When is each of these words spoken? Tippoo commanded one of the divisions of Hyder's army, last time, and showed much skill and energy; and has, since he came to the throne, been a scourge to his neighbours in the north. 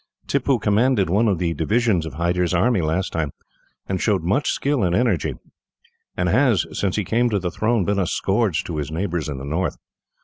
Tippoo 0.25 0.57
commanded 0.57 1.11
one 1.11 1.27
of 1.27 1.37
the 1.37 1.53
divisions 1.53 2.07
of 2.07 2.15
Hyder's 2.15 2.55
army, 2.55 2.81
last 2.81 3.13
time, 3.13 3.33
and 3.87 4.01
showed 4.01 4.23
much 4.23 4.49
skill 4.51 4.81
and 4.83 4.95
energy; 4.95 5.35
and 6.17 6.27
has, 6.27 6.65
since 6.71 6.95
he 6.95 7.03
came 7.03 7.29
to 7.29 7.37
the 7.37 7.51
throne, 7.51 7.85
been 7.85 7.99
a 7.99 8.07
scourge 8.07 8.63
to 8.63 8.77
his 8.77 8.89
neighbours 8.89 9.29
in 9.29 9.37
the 9.37 9.45
north. 9.45 9.77